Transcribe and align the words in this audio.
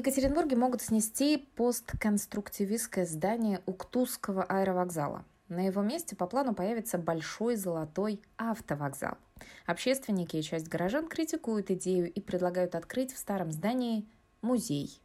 Екатеринбурге 0.00 0.56
могут 0.56 0.80
снести 0.80 1.36
постконструктивистское 1.56 3.04
здание 3.04 3.60
Уктусского 3.66 4.42
аэровокзала. 4.42 5.26
На 5.50 5.66
его 5.66 5.82
месте 5.82 6.16
по 6.16 6.26
плану 6.26 6.54
появится 6.54 6.96
большой 6.96 7.56
золотой 7.56 8.22
автовокзал. 8.38 9.18
Общественники 9.66 10.38
и 10.38 10.42
часть 10.42 10.68
горожан 10.68 11.06
критикуют 11.06 11.70
идею 11.70 12.10
и 12.10 12.18
предлагают 12.18 12.76
открыть 12.76 13.12
в 13.12 13.18
старом 13.18 13.52
здании 13.52 14.08
музей. 14.40 15.02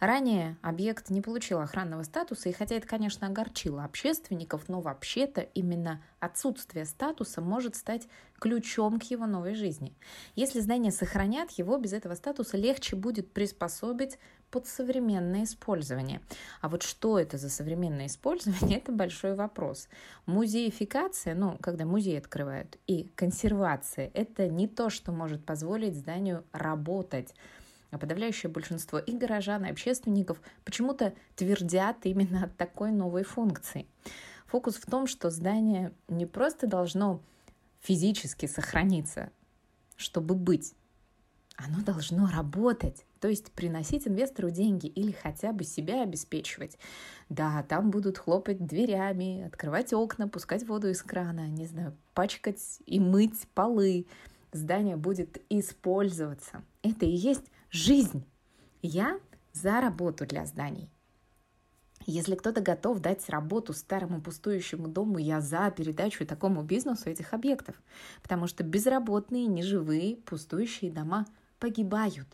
Ранее 0.00 0.56
объект 0.62 1.10
не 1.10 1.20
получил 1.20 1.60
охранного 1.60 2.02
статуса, 2.02 2.48
и 2.48 2.52
хотя 2.52 2.76
это, 2.76 2.86
конечно, 2.86 3.26
огорчило 3.26 3.84
общественников, 3.84 4.68
но 4.68 4.80
вообще-то 4.80 5.40
именно 5.40 6.02
отсутствие 6.20 6.84
статуса 6.84 7.40
может 7.40 7.76
стать 7.76 8.08
ключом 8.38 8.98
к 8.98 9.04
его 9.04 9.26
новой 9.26 9.54
жизни. 9.54 9.94
Если 10.34 10.60
здание 10.60 10.92
сохранят, 10.92 11.50
его 11.52 11.78
без 11.78 11.92
этого 11.92 12.14
статуса 12.14 12.56
легче 12.56 12.96
будет 12.96 13.32
приспособить 13.32 14.18
под 14.50 14.66
современное 14.66 15.44
использование. 15.44 16.20
А 16.60 16.68
вот 16.68 16.82
что 16.82 17.18
это 17.18 17.38
за 17.38 17.50
современное 17.50 18.06
использование, 18.06 18.78
это 18.80 18.92
большой 18.92 19.34
вопрос. 19.34 19.88
Музеификация, 20.26 21.34
ну, 21.34 21.58
когда 21.60 21.84
музей 21.84 22.18
открывают, 22.18 22.78
и 22.86 23.10
консервация, 23.16 24.10
это 24.14 24.48
не 24.48 24.68
то, 24.68 24.90
что 24.90 25.12
может 25.12 25.44
позволить 25.44 25.96
зданию 25.96 26.44
работать 26.52 27.34
а 27.94 27.98
подавляющее 27.98 28.50
большинство 28.50 28.98
и 28.98 29.12
горожан, 29.12 29.64
и 29.64 29.70
общественников 29.70 30.40
почему-то 30.64 31.14
твердят 31.36 31.98
именно 32.02 32.44
от 32.44 32.56
такой 32.56 32.90
новой 32.90 33.22
функции. 33.22 33.86
Фокус 34.46 34.74
в 34.74 34.86
том, 34.86 35.06
что 35.06 35.30
здание 35.30 35.92
не 36.08 36.26
просто 36.26 36.66
должно 36.66 37.22
физически 37.80 38.46
сохраниться, 38.46 39.30
чтобы 39.96 40.34
быть, 40.34 40.74
оно 41.56 41.82
должно 41.84 42.28
работать, 42.28 43.06
то 43.20 43.28
есть 43.28 43.52
приносить 43.52 44.08
инвестору 44.08 44.50
деньги 44.50 44.86
или 44.86 45.12
хотя 45.12 45.52
бы 45.52 45.62
себя 45.62 46.02
обеспечивать. 46.02 46.76
Да, 47.28 47.62
там 47.62 47.92
будут 47.92 48.18
хлопать 48.18 48.66
дверями, 48.66 49.44
открывать 49.46 49.92
окна, 49.92 50.26
пускать 50.26 50.66
воду 50.66 50.88
из 50.88 51.00
крана, 51.00 51.46
не 51.46 51.66
знаю, 51.66 51.96
пачкать 52.12 52.80
и 52.86 52.98
мыть 52.98 53.46
полы. 53.54 54.06
Здание 54.50 54.96
будет 54.96 55.40
использоваться. 55.48 56.64
Это 56.82 57.06
и 57.06 57.10
есть 57.10 57.44
жизнь. 57.74 58.24
Я 58.82 59.18
за 59.52 59.80
работу 59.80 60.26
для 60.26 60.46
зданий. 60.46 60.88
Если 62.06 62.36
кто-то 62.36 62.60
готов 62.60 63.00
дать 63.00 63.28
работу 63.28 63.72
старому 63.72 64.20
пустующему 64.20 64.86
дому, 64.86 65.18
я 65.18 65.40
за 65.40 65.72
передачу 65.76 66.24
такому 66.24 66.62
бизнесу 66.62 67.10
этих 67.10 67.34
объектов, 67.34 67.74
потому 68.22 68.46
что 68.46 68.62
безработные, 68.62 69.46
неживые, 69.46 70.16
пустующие 70.16 70.92
дома 70.92 71.26
погибают. 71.58 72.28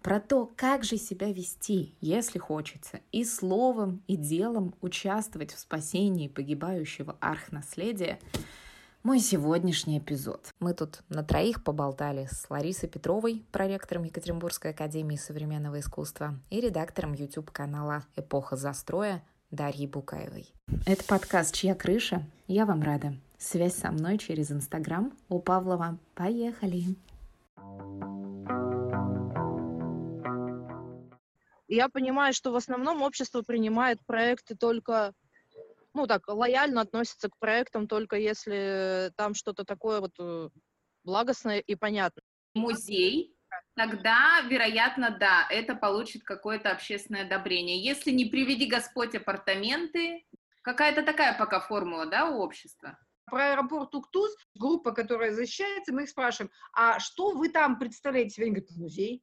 Про 0.00 0.18
то, 0.18 0.50
как 0.56 0.82
же 0.82 0.96
себя 0.96 1.30
вести, 1.30 1.94
если 2.00 2.38
хочется, 2.38 3.00
и 3.12 3.24
словом, 3.24 4.02
и 4.06 4.16
делом 4.16 4.74
участвовать 4.80 5.52
в 5.52 5.58
спасении 5.58 6.28
погибающего 6.28 7.18
архнаследия– 7.20 8.18
мой 9.04 9.20
сегодняшний 9.20 9.98
эпизод. 9.98 10.48
Мы 10.60 10.72
тут 10.72 11.02
на 11.10 11.22
троих 11.22 11.62
поболтали 11.62 12.26
с 12.30 12.48
Ларисой 12.48 12.88
Петровой, 12.88 13.44
проректором 13.52 14.04
Екатеринбургской 14.04 14.70
академии 14.70 15.16
современного 15.16 15.80
искусства, 15.80 16.40
и 16.48 16.58
редактором 16.58 17.12
YouTube-канала 17.12 18.06
«Эпоха 18.16 18.56
застроя» 18.56 19.22
Дарьей 19.50 19.86
Букаевой. 19.86 20.48
Это 20.86 21.04
подкаст 21.04 21.54
«Чья 21.54 21.74
крыша?». 21.74 22.24
Я 22.46 22.64
вам 22.64 22.82
рада. 22.82 23.14
Связь 23.36 23.76
со 23.76 23.92
мной 23.92 24.16
через 24.16 24.50
Инстаграм 24.50 25.12
у 25.28 25.38
Павлова. 25.38 25.98
Поехали! 26.14 26.96
Я 31.68 31.88
понимаю, 31.90 32.32
что 32.32 32.52
в 32.52 32.56
основном 32.56 33.02
общество 33.02 33.42
принимает 33.42 34.00
проекты 34.06 34.54
только 34.54 35.12
ну, 35.94 36.06
так, 36.06 36.26
лояльно 36.26 36.80
относится 36.80 37.28
к 37.28 37.38
проектам, 37.38 37.86
только 37.86 38.16
если 38.16 39.12
там 39.16 39.34
что-то 39.34 39.64
такое 39.64 40.00
вот 40.00 40.12
э, 40.18 40.48
благостное 41.04 41.60
и 41.60 41.74
понятное. 41.76 42.24
Музей, 42.54 43.36
тогда, 43.76 44.40
вероятно, 44.48 45.16
да, 45.18 45.46
это 45.50 45.76
получит 45.76 46.24
какое-то 46.24 46.70
общественное 46.70 47.24
одобрение. 47.24 47.82
Если 47.82 48.10
не 48.10 48.24
приведи 48.24 48.66
Господь 48.66 49.14
апартаменты, 49.14 50.26
какая-то 50.62 51.02
такая 51.02 51.38
пока 51.38 51.60
формула, 51.60 52.06
да, 52.06 52.28
у 52.28 52.40
общества? 52.40 52.98
Про 53.26 53.52
аэропорт 53.52 53.94
Уктус, 53.94 54.36
группа, 54.54 54.92
которая 54.92 55.32
защищается, 55.32 55.94
мы 55.94 56.02
их 56.02 56.10
спрашиваем, 56.10 56.50
а 56.74 56.98
что 56.98 57.30
вы 57.30 57.48
там 57.48 57.78
представляете? 57.78 58.42
Они 58.42 58.50
говорят, 58.50 58.70
музей. 58.76 59.22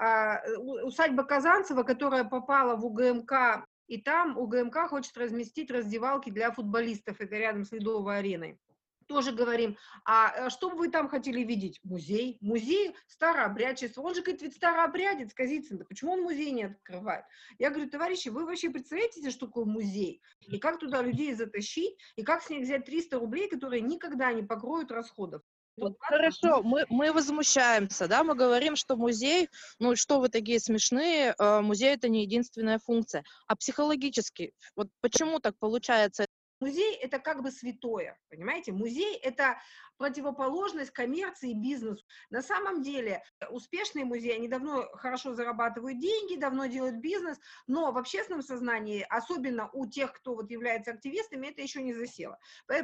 А, 0.00 0.40
усадьба 0.84 1.24
Казанцева, 1.24 1.82
которая 1.82 2.24
попала 2.24 2.76
в 2.76 2.86
УГМК 2.86 3.66
и 3.88 4.00
там 4.00 4.38
УГМК 4.38 4.88
хочет 4.88 5.16
разместить 5.16 5.70
раздевалки 5.70 6.30
для 6.30 6.52
футболистов, 6.52 7.20
это 7.20 7.36
рядом 7.36 7.64
с 7.64 7.72
Ледовой 7.72 8.18
ареной. 8.18 8.60
Тоже 9.06 9.32
говорим, 9.32 9.78
а, 10.04 10.28
а 10.28 10.50
что 10.50 10.68
бы 10.68 10.76
вы 10.76 10.90
там 10.90 11.08
хотели 11.08 11.40
видеть? 11.40 11.80
Музей? 11.82 12.36
Музей 12.42 12.94
старообрядчества. 13.06 14.02
Он 14.02 14.14
же, 14.14 14.20
говорит, 14.20 14.42
ведь 14.42 14.56
старообрядец, 14.56 15.32
Казицын, 15.32 15.82
почему 15.88 16.12
он 16.12 16.22
музей 16.22 16.50
не 16.50 16.64
открывает? 16.64 17.24
Я 17.58 17.70
говорю, 17.70 17.88
товарищи, 17.88 18.28
вы 18.28 18.44
вообще 18.44 18.68
представляете, 18.68 19.30
что 19.30 19.46
такое 19.46 19.64
музей? 19.64 20.20
И 20.46 20.58
как 20.58 20.78
туда 20.78 21.00
людей 21.00 21.32
затащить? 21.32 21.96
И 22.16 22.22
как 22.22 22.42
с 22.42 22.50
них 22.50 22.64
взять 22.64 22.84
300 22.84 23.18
рублей, 23.18 23.48
которые 23.48 23.80
никогда 23.80 24.30
не 24.34 24.42
покроют 24.42 24.92
расходов? 24.92 25.40
Вот, 25.80 25.96
хорошо, 26.00 26.62
мы, 26.62 26.84
мы 26.88 27.12
возмущаемся, 27.12 28.08
да, 28.08 28.24
мы 28.24 28.34
говорим, 28.34 28.74
что 28.74 28.96
музей, 28.96 29.48
ну 29.78 29.94
что 29.96 30.18
вы 30.20 30.28
такие 30.28 30.58
смешные, 30.58 31.34
э, 31.38 31.60
музей 31.60 31.94
это 31.94 32.08
не 32.08 32.22
единственная 32.22 32.78
функция. 32.78 33.22
А 33.46 33.54
психологически, 33.54 34.52
вот 34.74 34.88
почему 35.00 35.38
так 35.38 35.56
получается? 35.58 36.26
Музей– 36.60 36.94
это 37.02 37.18
как 37.18 37.42
бы 37.42 37.50
святое, 37.50 38.18
понимаете? 38.30 38.72
Музей– 38.72 39.16
это 39.22 39.58
противоположность 39.96 40.92
коммерции 40.92 41.50
и 41.50 41.54
бизнесу. 41.54 42.04
На 42.30 42.40
самом 42.40 42.82
деле 42.82 43.22
успешные 43.50 44.04
музеи, 44.04 44.36
они 44.36 44.46
давно 44.46 44.88
хорошо 44.94 45.34
зарабатывают 45.34 45.98
деньги, 45.98 46.36
давно 46.36 46.66
делают 46.66 46.96
бизнес, 46.96 47.38
но 47.66 47.90
в 47.90 47.98
общественном 47.98 48.42
сознании, 48.42 49.04
особенно 49.08 49.68
у 49.72 49.86
тех, 49.86 50.12
кто 50.12 50.36
вот 50.36 50.50
является 50.50 50.92
активистами, 50.92 51.48
это 51.48 51.62
еще 51.62 51.82
не 51.82 51.94
засело. 51.94 52.38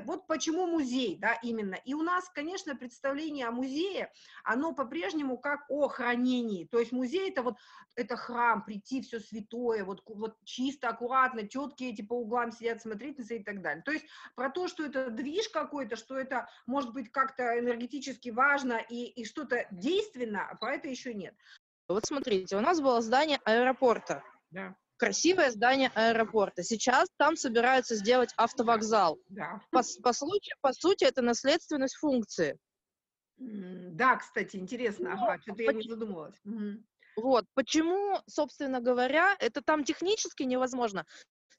Вот 0.04 0.26
почему 0.26 0.66
музей, 0.66 1.16
да, 1.20 1.34
именно. 1.42 1.76
И 1.84 1.94
у 1.94 2.02
нас, 2.02 2.28
конечно, 2.30 2.74
представление 2.74 3.46
о 3.46 3.52
музее, 3.52 4.10
оно 4.42 4.74
по-прежнему 4.74 5.38
как 5.38 5.60
о 5.68 5.86
хранении. 5.88 6.64
То 6.64 6.80
есть 6.80 6.90
музей 6.90 7.30
это 7.30 7.42
вот, 7.42 7.54
это 7.94 8.16
храм, 8.16 8.64
прийти, 8.64 9.02
все 9.02 9.20
святое, 9.20 9.84
вот, 9.84 10.02
вот 10.06 10.36
чисто, 10.44 10.88
аккуратно, 10.88 11.46
тетки 11.46 11.84
эти 11.84 12.02
по 12.02 12.14
углам 12.14 12.50
сидят, 12.50 12.82
смотрительницы 12.82 13.36
и 13.36 13.44
так 13.44 13.56
далее. 13.62 13.63
То 13.84 13.92
есть 13.92 14.04
про 14.34 14.50
то, 14.50 14.68
что 14.68 14.84
это 14.84 15.10
движ 15.10 15.48
какой-то, 15.48 15.96
что 15.96 16.18
это 16.18 16.48
может 16.66 16.92
быть 16.92 17.10
как-то 17.10 17.58
энергетически 17.58 18.28
важно 18.28 18.80
и, 18.88 19.04
и 19.04 19.24
что-то 19.24 19.66
действенно, 19.70 20.46
а 20.48 20.56
про 20.56 20.74
это 20.74 20.88
еще 20.88 21.14
нет. 21.14 21.34
Вот 21.88 22.04
смотрите, 22.06 22.56
у 22.56 22.60
нас 22.60 22.80
было 22.80 23.00
здание 23.00 23.38
аэропорта. 23.44 24.22
Да. 24.50 24.76
Красивое 24.96 25.50
здание 25.50 25.90
аэропорта. 25.94 26.62
Сейчас 26.62 27.08
там 27.16 27.36
собираются 27.36 27.96
сделать 27.96 28.32
автовокзал. 28.36 29.18
Да. 29.28 29.60
По, 29.70 29.82
по, 30.02 30.12
случаю, 30.12 30.56
по 30.60 30.72
сути, 30.72 31.04
это 31.04 31.20
наследственность 31.20 31.96
функции. 31.96 32.58
Да, 33.36 34.16
кстати, 34.16 34.56
интересно. 34.56 35.14
Ага, 35.14 35.40
что-то 35.42 35.62
я 35.62 35.72
не 35.72 35.88
задумывалась. 35.88 36.40
Вот, 37.16 37.44
почему, 37.54 38.20
собственно 38.26 38.80
говоря, 38.80 39.36
это 39.38 39.62
там 39.62 39.84
технически 39.84 40.42
невозможно 40.42 41.06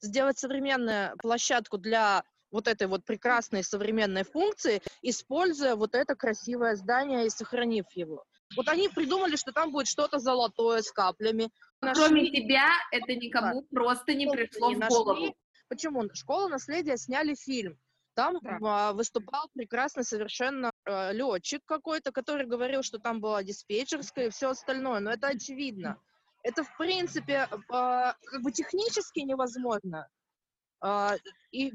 сделать 0.05 0.39
современную 0.39 1.15
площадку 1.17 1.77
для 1.77 2.23
вот 2.51 2.67
этой 2.67 2.87
вот 2.87 3.03
прекрасной 3.03 3.63
современной 3.63 4.23
функции, 4.23 4.81
используя 5.01 5.75
вот 5.75 5.93
это 5.93 6.15
красивое 6.15 6.75
здание 6.75 7.25
и 7.25 7.29
сохранив 7.29 7.85
его. 7.93 8.23
Вот 8.55 8.69
они 8.69 8.87
придумали, 8.87 9.35
что 9.35 9.51
там 9.51 9.71
будет 9.71 9.87
что-то 9.87 10.19
золотое 10.19 10.81
с 10.81 10.91
каплями. 10.91 11.49
Кроме 11.79 12.21
нашли... 12.23 12.31
тебя 12.31 12.69
это 12.91 13.15
никому 13.15 13.61
да. 13.61 13.67
просто 13.71 14.13
не 14.13 14.27
пришло 14.27 14.69
не 14.69 14.75
в 14.75 14.87
голову. 14.87 15.35
Почему? 15.67 16.03
Школа 16.13 16.47
наследия 16.47 16.97
сняли 16.97 17.35
фильм. 17.35 17.77
Там 18.13 18.39
да. 18.41 18.93
выступал 18.93 19.49
прекрасно 19.53 20.03
совершенно 20.03 20.71
э, 20.85 21.11
летчик 21.11 21.61
какой-то, 21.65 22.13
который 22.13 22.47
говорил, 22.47 22.81
что 22.81 22.97
там 22.97 23.19
была 23.19 23.43
диспетчерская 23.43 24.27
и 24.27 24.29
все 24.29 24.51
остальное. 24.51 25.01
Но 25.01 25.11
это 25.11 25.27
очевидно. 25.27 25.99
Это, 26.45 26.63
в 26.63 26.77
принципе, 26.77 27.47
э, 27.49 27.57
как 27.59 28.41
бы 28.41 28.51
технически 28.51 29.21
невозможно. 29.21 30.07
Uh, 30.83 31.17
и 31.51 31.71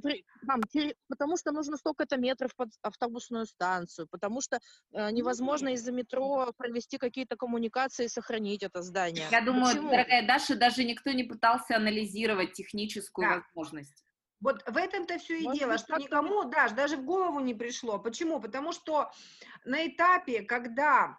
там, 0.46 0.61
потому 1.08 1.37
что 1.37 1.50
нужно 1.52 1.76
столько-то 1.76 2.17
метров 2.17 2.55
под 2.55 2.69
автобусную 2.82 3.46
станцию, 3.46 4.06
потому 4.08 4.40
что 4.40 4.61
uh, 4.94 5.11
невозможно 5.11 5.70
из-за 5.70 5.90
метро 5.90 6.52
провести 6.56 6.99
какие-то 6.99 7.34
коммуникации 7.37 8.05
и 8.05 8.08
сохранить 8.08 8.62
это 8.62 8.82
здание. 8.82 9.26
Я 9.32 9.40
думаю, 9.40 9.75
Почему? 9.75 9.90
дорогая 9.90 10.26
Даша, 10.26 10.55
даже 10.55 10.84
никто 10.84 11.11
не 11.11 11.25
пытался 11.25 11.76
анализировать 11.76 12.52
техническую 12.52 13.28
да. 13.28 13.37
возможность. 13.37 14.05
Вот 14.40 14.62
в 14.67 14.76
этом-то 14.76 15.19
все 15.19 15.40
и 15.40 15.44
Может, 15.44 15.58
дело, 15.58 15.78
что 15.78 15.96
никому 15.96 16.44
даже, 16.44 16.75
даже 16.75 16.96
в 16.96 17.05
голову 17.05 17.40
не 17.40 17.55
пришло. 17.55 17.99
Почему? 17.99 18.40
Потому 18.40 18.72
что 18.72 19.11
на 19.64 19.87
этапе, 19.87 20.43
когда 20.43 21.19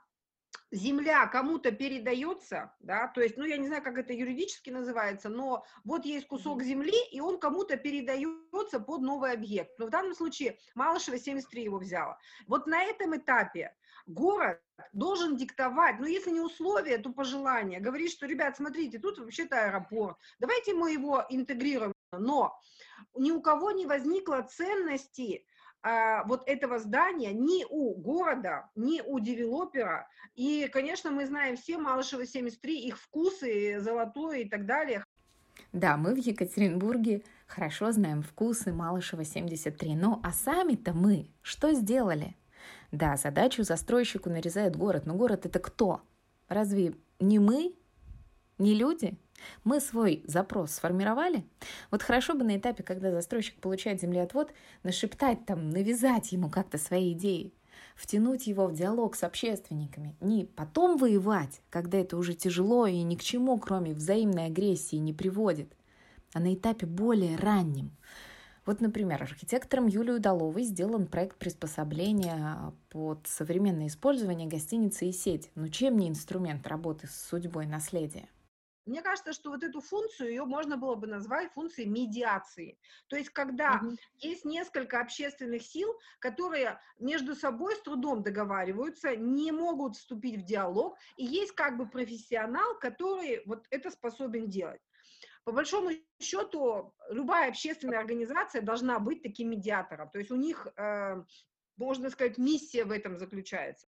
земля 0.71 1.27
кому-то 1.27 1.71
передается, 1.71 2.73
да, 2.79 3.07
то 3.07 3.21
есть, 3.21 3.37
ну, 3.37 3.45
я 3.45 3.57
не 3.57 3.67
знаю, 3.67 3.83
как 3.83 3.97
это 3.97 4.13
юридически 4.13 4.69
называется, 4.69 5.29
но 5.29 5.65
вот 5.83 6.05
есть 6.05 6.27
кусок 6.27 6.63
земли, 6.63 6.97
и 7.11 7.19
он 7.19 7.39
кому-то 7.39 7.77
передается 7.77 8.79
под 8.79 9.01
новый 9.01 9.33
объект. 9.33 9.77
Но 9.79 9.87
в 9.87 9.89
данном 9.89 10.15
случае 10.15 10.57
Малышева 10.75 11.17
73 11.17 11.63
его 11.63 11.77
взяла. 11.77 12.17
Вот 12.47 12.67
на 12.67 12.83
этом 12.83 13.15
этапе 13.17 13.75
город 14.05 14.61
должен 14.93 15.35
диктовать, 15.35 15.99
ну, 15.99 16.05
если 16.05 16.31
не 16.31 16.41
условия, 16.41 16.97
то 16.97 17.11
пожелания, 17.11 17.79
говорить, 17.79 18.11
что, 18.11 18.25
ребят, 18.25 18.57
смотрите, 18.57 18.99
тут 18.99 19.19
вообще-то 19.19 19.65
аэропорт, 19.65 20.17
давайте 20.39 20.73
мы 20.73 20.91
его 20.91 21.25
интегрируем, 21.29 21.93
но 22.11 22.57
ни 23.15 23.31
у 23.31 23.41
кого 23.41 23.71
не 23.71 23.85
возникло 23.85 24.41
ценности 24.41 25.45
вот 26.25 26.43
этого 26.47 26.79
здания 26.79 27.33
ни 27.33 27.65
у 27.69 27.95
города, 27.95 28.69
ни 28.75 29.01
у 29.01 29.19
девелопера. 29.19 30.07
И, 30.35 30.67
конечно, 30.71 31.11
мы 31.11 31.25
знаем 31.25 31.57
все 31.57 31.77
Малышева 31.77 32.25
73, 32.25 32.79
их 32.79 32.99
вкусы, 32.99 33.79
золотой 33.79 34.43
и 34.43 34.49
так 34.49 34.65
далее. 34.65 35.03
Да, 35.73 35.97
мы 35.97 36.13
в 36.13 36.17
Екатеринбурге 36.17 37.23
хорошо 37.47 37.91
знаем 37.91 38.21
вкусы 38.23 38.73
Малышева 38.73 39.23
73. 39.23 39.95
Ну 39.95 40.19
а 40.23 40.31
сами-то 40.31 40.93
мы 40.93 41.29
что 41.41 41.73
сделали? 41.73 42.35
Да, 42.91 43.15
задачу 43.15 43.63
застройщику 43.63 44.29
нарезает 44.29 44.75
город, 44.75 45.05
но 45.05 45.15
город 45.15 45.45
это 45.45 45.59
кто? 45.59 46.01
Разве 46.47 46.93
не 47.19 47.39
мы? 47.39 47.73
Не 48.57 48.75
люди? 48.75 49.17
Мы 49.63 49.79
свой 49.79 50.23
запрос 50.25 50.71
сформировали. 50.71 51.43
Вот 51.89 52.03
хорошо 52.03 52.33
бы 52.33 52.43
на 52.43 52.57
этапе, 52.57 52.83
когда 52.83 53.11
застройщик 53.11 53.59
получает 53.59 54.01
землеотвод, 54.01 54.53
нашептать 54.83 55.45
там, 55.45 55.69
навязать 55.69 56.31
ему 56.31 56.49
как-то 56.49 56.77
свои 56.77 57.13
идеи, 57.13 57.53
втянуть 57.95 58.47
его 58.47 58.67
в 58.67 58.73
диалог 58.73 59.15
с 59.15 59.23
общественниками, 59.23 60.15
не 60.21 60.45
потом 60.45 60.97
воевать, 60.97 61.61
когда 61.69 61.97
это 61.99 62.17
уже 62.17 62.33
тяжело 62.33 62.87
и 62.87 63.01
ни 63.01 63.15
к 63.15 63.21
чему, 63.21 63.57
кроме 63.57 63.93
взаимной 63.93 64.47
агрессии, 64.47 64.97
не 64.97 65.13
приводит, 65.13 65.71
а 66.33 66.39
на 66.39 66.53
этапе 66.53 66.85
более 66.85 67.37
раннем. 67.37 67.91
Вот, 68.65 68.79
например, 68.79 69.23
архитектором 69.23 69.87
Юлией 69.87 70.17
Удаловой 70.17 70.63
сделан 70.63 71.07
проект 71.07 71.37
приспособления 71.37 72.73
под 72.89 73.25
современное 73.25 73.87
использование 73.87 74.47
гостиницы 74.47 75.07
и 75.07 75.11
сеть. 75.11 75.49
Ну 75.55 75.67
чем 75.67 75.97
не 75.97 76.07
инструмент 76.09 76.67
работы 76.67 77.07
с 77.07 77.29
судьбой 77.29 77.65
наследия? 77.65 78.29
Мне 78.85 79.01
кажется, 79.01 79.33
что 79.33 79.51
вот 79.51 79.63
эту 79.63 79.79
функцию 79.79 80.29
ее 80.29 80.45
можно 80.45 80.75
было 80.75 80.95
бы 80.95 81.07
назвать 81.07 81.51
функцией 81.53 81.87
медиации. 81.87 82.79
То 83.07 83.15
есть, 83.15 83.29
когда 83.29 83.79
угу. 83.81 83.95
есть 84.17 84.43
несколько 84.43 84.99
общественных 84.99 85.61
сил, 85.61 85.93
которые 86.19 86.79
между 86.97 87.35
собой 87.35 87.75
с 87.75 87.81
трудом 87.81 88.23
договариваются, 88.23 89.15
не 89.15 89.51
могут 89.51 89.95
вступить 89.95 90.41
в 90.41 90.45
диалог, 90.45 90.97
и 91.15 91.25
есть 91.25 91.51
как 91.51 91.77
бы 91.77 91.87
профессионал, 91.87 92.77
который 92.79 93.43
вот 93.45 93.65
это 93.69 93.91
способен 93.91 94.49
делать. 94.49 94.81
По 95.43 95.51
большому 95.51 95.91
счету, 96.19 96.93
любая 97.09 97.49
общественная 97.49 97.99
организация 97.99 98.61
должна 98.61 98.99
быть 98.99 99.23
таким 99.23 99.49
медиатором. 99.49 100.09
То 100.09 100.19
есть 100.19 100.31
у 100.31 100.35
них, 100.35 100.67
э, 100.75 101.23
можно 101.77 102.09
сказать, 102.09 102.37
миссия 102.37 102.85
в 102.85 102.91
этом 102.91 103.17
заключается. 103.17 103.87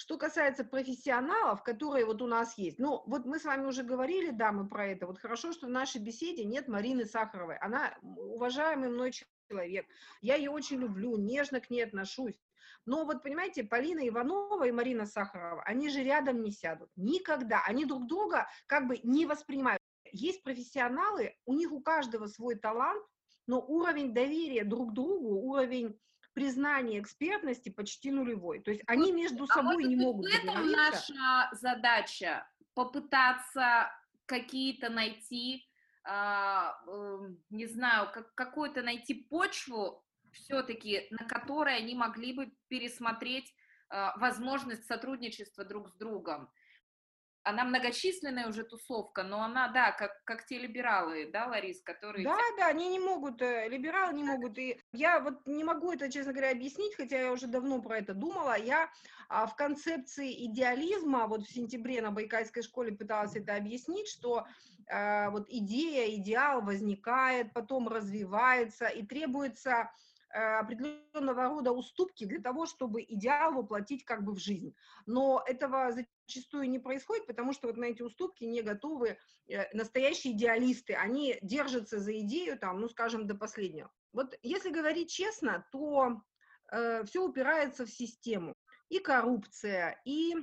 Что 0.00 0.16
касается 0.16 0.62
профессионалов, 0.62 1.64
которые 1.64 2.06
вот 2.06 2.22
у 2.22 2.28
нас 2.28 2.56
есть, 2.56 2.78
ну, 2.78 3.02
вот 3.06 3.26
мы 3.26 3.40
с 3.40 3.44
вами 3.44 3.66
уже 3.66 3.82
говорили, 3.82 4.30
да, 4.30 4.52
мы 4.52 4.68
про 4.68 4.86
это, 4.86 5.08
вот 5.08 5.18
хорошо, 5.18 5.52
что 5.52 5.66
в 5.66 5.70
нашей 5.70 6.00
беседе 6.00 6.44
нет 6.44 6.68
Марины 6.68 7.04
Сахаровой, 7.04 7.56
она 7.58 7.98
уважаемый 8.00 8.90
мной 8.90 9.10
человек, 9.50 9.86
я 10.20 10.36
ее 10.36 10.52
очень 10.52 10.78
люблю, 10.78 11.16
нежно 11.16 11.60
к 11.60 11.68
ней 11.68 11.82
отношусь, 11.82 12.40
но 12.86 13.04
вот, 13.06 13.24
понимаете, 13.24 13.64
Полина 13.64 14.06
Иванова 14.06 14.68
и 14.68 14.70
Марина 14.70 15.04
Сахарова, 15.04 15.64
они 15.64 15.88
же 15.88 16.04
рядом 16.04 16.42
не 16.42 16.52
сядут. 16.52 16.90
Никогда. 16.96 17.62
Они 17.66 17.84
друг 17.84 18.06
друга 18.06 18.48
как 18.66 18.86
бы 18.86 19.00
не 19.02 19.26
воспринимают. 19.26 19.82
Есть 20.12 20.44
профессионалы, 20.44 21.34
у 21.44 21.54
них 21.54 21.72
у 21.72 21.82
каждого 21.82 22.28
свой 22.28 22.54
талант, 22.54 23.04
но 23.48 23.60
уровень 23.60 24.14
доверия 24.14 24.64
друг 24.64 24.94
другу, 24.94 25.40
уровень 25.50 25.98
признание 26.38 27.00
экспертности 27.00 27.68
почти 27.68 28.12
нулевой. 28.12 28.60
То 28.60 28.70
есть 28.70 28.84
они 28.86 29.10
между 29.10 29.42
а 29.42 29.46
собой 29.48 29.84
а 29.84 29.88
не 29.88 29.96
могут 29.96 30.24
в 30.24 30.28
этом 30.32 30.70
наша 30.70 31.50
задача 31.50 32.46
попытаться 32.74 33.90
какие-то 34.26 34.88
найти, 34.88 35.68
э, 36.04 36.10
э, 36.86 37.18
не 37.50 37.66
знаю, 37.66 38.12
как, 38.12 38.32
какую-то 38.36 38.82
найти 38.82 39.14
почву 39.14 40.04
все-таки, 40.30 41.08
на 41.10 41.26
которой 41.26 41.76
они 41.76 41.96
могли 41.96 42.32
бы 42.32 42.52
пересмотреть 42.68 43.52
э, 43.90 44.10
возможность 44.18 44.86
сотрудничества 44.86 45.64
друг 45.64 45.88
с 45.88 45.94
другом 45.94 46.48
она 47.48 47.64
многочисленная 47.64 48.48
уже 48.48 48.62
тусовка, 48.62 49.22
но 49.22 49.42
она, 49.42 49.68
да, 49.68 49.92
как, 49.92 50.22
как 50.24 50.44
те 50.46 50.58
либералы, 50.58 51.30
да, 51.32 51.46
Ларис, 51.46 51.80
которые... 51.80 52.24
Да, 52.24 52.38
да, 52.58 52.68
они 52.68 52.88
не 52.88 52.98
могут, 52.98 53.40
э, 53.40 53.68
либералы 53.68 54.12
не 54.12 54.22
могут, 54.22 54.58
и 54.58 54.78
я 54.92 55.20
вот 55.20 55.46
не 55.46 55.64
могу 55.64 55.92
это, 55.92 56.10
честно 56.10 56.32
говоря, 56.32 56.50
объяснить, 56.50 56.94
хотя 56.94 57.18
я 57.18 57.32
уже 57.32 57.46
давно 57.46 57.80
про 57.80 57.98
это 57.98 58.12
думала, 58.12 58.58
я 58.58 58.90
а, 59.28 59.46
в 59.46 59.56
концепции 59.56 60.46
идеализма, 60.46 61.26
вот 61.26 61.46
в 61.46 61.52
сентябре 61.52 62.02
на 62.02 62.10
Байкальской 62.10 62.62
школе 62.62 62.92
пыталась 62.92 63.34
это 63.34 63.56
объяснить, 63.56 64.08
что 64.08 64.46
а, 64.90 65.30
вот 65.30 65.46
идея, 65.48 66.14
идеал 66.16 66.60
возникает, 66.60 67.54
потом 67.54 67.88
развивается, 67.88 68.86
и 68.88 69.06
требуется 69.06 69.90
Э, 70.30 70.58
определенного 70.58 71.44
рода 71.44 71.72
уступки 71.72 72.24
для 72.24 72.38
того, 72.38 72.66
чтобы 72.66 73.02
идеал 73.02 73.54
воплотить 73.54 74.04
как 74.04 74.22
бы 74.24 74.34
в 74.34 74.38
жизнь. 74.38 74.74
Но 75.06 75.42
этого 75.46 75.90
зачастую 76.28 76.68
не 76.68 76.78
происходит, 76.78 77.26
потому 77.26 77.52
что 77.52 77.68
вот 77.68 77.76
на 77.76 77.86
эти 77.86 78.02
уступки 78.02 78.44
не 78.44 78.62
готовы 78.62 79.18
э, 79.48 79.74
настоящие 79.74 80.34
идеалисты. 80.34 80.94
Они 80.94 81.38
держатся 81.42 81.98
за 81.98 82.18
идею, 82.20 82.58
там, 82.58 82.80
ну, 82.80 82.88
скажем, 82.88 83.26
до 83.26 83.34
последнего. 83.34 83.90
Вот 84.12 84.38
если 84.42 84.70
говорить 84.70 85.10
честно, 85.10 85.66
то 85.72 86.20
э, 86.70 87.04
все 87.04 87.24
упирается 87.24 87.86
в 87.86 87.90
систему. 87.90 88.52
И 88.90 88.98
коррупция, 88.98 90.00
и 90.04 90.34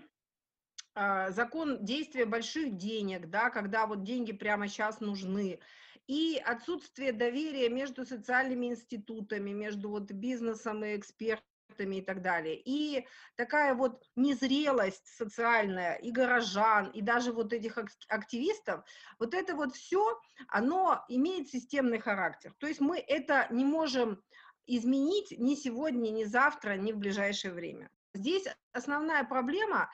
э, 0.96 1.32
закон 1.32 1.84
действия 1.86 2.26
больших 2.26 2.78
денег, 2.78 3.30
да, 3.30 3.50
когда 3.50 3.86
вот 3.86 4.04
деньги 4.04 4.34
прямо 4.34 4.68
сейчас 4.68 5.00
нужны, 5.00 5.60
и 6.08 6.40
отсутствие 6.46 7.12
доверия 7.12 7.70
между 7.70 8.06
социальными 8.06 8.68
институтами, 8.68 9.52
между 9.52 9.90
вот 9.90 10.12
бизнесом 10.12 10.86
и 10.86 10.96
экспертами 10.96 11.55
и 11.84 12.02
так 12.02 12.22
далее. 12.22 12.62
И 12.64 13.08
такая 13.36 13.74
вот 13.76 14.04
незрелость 14.16 15.08
социальная 15.08 15.96
и 15.96 16.12
горожан, 16.12 16.90
и 16.92 17.02
даже 17.02 17.32
вот 17.32 17.54
этих 17.54 17.78
активистов, 18.08 18.84
вот 19.20 19.34
это 19.34 19.56
вот 19.56 19.76
все, 19.76 20.20
оно 20.48 21.04
имеет 21.10 21.50
системный 21.50 22.00
характер. 22.00 22.54
То 22.60 22.68
есть 22.68 22.82
мы 22.82 23.00
это 23.00 23.48
не 23.52 23.66
можем 23.66 24.22
изменить 24.68 25.38
ни 25.38 25.56
сегодня, 25.56 26.10
ни 26.10 26.24
завтра, 26.24 26.74
ни 26.78 26.92
в 26.92 26.98
ближайшее 26.98 27.54
время. 27.54 27.90
Здесь 28.14 28.48
основная 28.72 29.24
проблема 29.24 29.90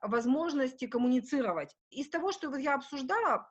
возможности 0.00 0.86
коммуницировать. 0.86 1.76
Из 1.90 2.08
того, 2.08 2.32
что 2.32 2.56
я 2.56 2.74
обсуждала, 2.74 3.48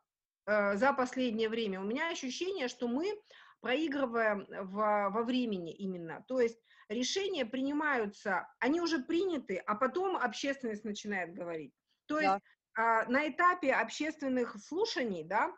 Э, 0.48 0.78
за 0.78 0.94
последнее 0.94 1.50
время, 1.50 1.82
у 1.82 1.84
меня 1.84 2.10
ощущение, 2.10 2.70
что 2.70 2.88
мы 2.88 3.14
проигрываем 3.62 4.46
в, 4.50 5.10
во 5.10 5.24
времени 5.24 5.74
именно. 5.74 6.24
То 6.28 6.40
есть 6.40 6.60
решения 6.90 7.46
принимаются, 7.46 8.48
они 8.60 8.82
уже 8.82 9.00
приняты, 9.00 9.58
а 9.58 9.76
потом 9.76 10.16
общественность 10.16 10.84
начинает 10.84 11.34
говорить. 11.34 11.74
То 12.08 12.20
есть 12.20 12.44
да. 12.76 13.06
на 13.08 13.28
этапе 13.28 13.74
общественных 13.74 14.56
слушаний, 14.62 15.24
да, 15.24 15.54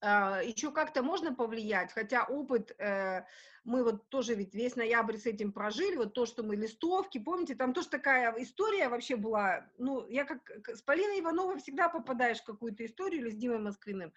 а, 0.00 0.42
еще 0.42 0.70
как-то 0.70 1.02
можно 1.02 1.34
повлиять, 1.34 1.92
хотя 1.92 2.24
опыт, 2.24 2.72
э, 2.78 3.24
мы 3.64 3.82
вот 3.82 4.08
тоже 4.08 4.34
ведь 4.34 4.54
весь 4.54 4.76
ноябрь 4.76 5.16
с 5.16 5.26
этим 5.26 5.52
прожили, 5.52 5.96
вот 5.96 6.14
то, 6.14 6.24
что 6.24 6.44
мы 6.44 6.54
листовки, 6.54 7.18
помните, 7.18 7.56
там 7.56 7.72
тоже 7.72 7.88
такая 7.88 8.32
история 8.38 8.88
вообще 8.88 9.16
была, 9.16 9.68
ну, 9.76 10.06
я 10.08 10.24
как 10.24 10.40
с 10.68 10.82
Полиной 10.82 11.18
Ивановой 11.18 11.58
всегда 11.58 11.88
попадаешь 11.88 12.40
в 12.40 12.44
какую-то 12.44 12.86
историю 12.86 13.22
или 13.22 13.30
с 13.30 13.36
Димой 13.36 13.58
Москвиным, 13.58 14.12